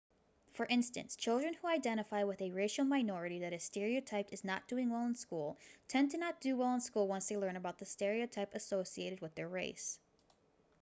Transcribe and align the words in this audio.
for 0.53 0.65
instance 0.65 1.15
children 1.15 1.53
who 1.53 1.67
identify 1.67 2.23
with 2.23 2.41
a 2.41 2.49
racial 2.49 2.83
minority 2.83 3.37
that 3.37 3.53
is 3.53 3.63
stereotyped 3.63 4.33
as 4.33 4.43
not 4.43 4.67
doing 4.67 4.89
well 4.89 5.05
in 5.05 5.13
school 5.13 5.59
tend 5.87 6.09
to 6.09 6.17
not 6.17 6.41
do 6.41 6.57
well 6.57 6.73
in 6.73 6.81
school 6.81 7.07
once 7.07 7.27
they 7.29 7.37
learn 7.37 7.55
about 7.55 7.77
the 7.77 7.85
stereotype 7.85 8.55
associated 8.55 9.21
with 9.21 9.35
their 9.35 9.47
race 9.47 9.99